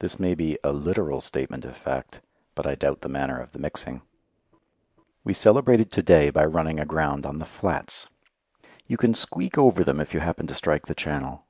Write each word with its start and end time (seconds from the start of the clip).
This 0.00 0.18
may 0.18 0.34
be 0.34 0.58
a 0.64 0.72
literal 0.72 1.20
statement 1.20 1.64
of 1.64 1.76
fact, 1.76 2.20
but 2.56 2.66
I 2.66 2.74
doubt 2.74 3.02
the 3.02 3.08
manner 3.08 3.38
of 3.40 3.52
the 3.52 3.60
mixing. 3.60 4.02
We 5.22 5.34
celebrated 5.34 5.92
to 5.92 6.02
day 6.02 6.30
by 6.30 6.46
running 6.46 6.80
aground 6.80 7.24
on 7.24 7.38
the 7.38 7.44
flats. 7.44 8.08
You 8.88 8.96
can 8.96 9.14
"squeak" 9.14 9.56
over 9.56 9.84
them 9.84 10.00
if 10.00 10.14
you 10.14 10.18
happen 10.18 10.48
to 10.48 10.54
strike 10.54 10.86
the 10.86 10.96
channel. 10.96 11.46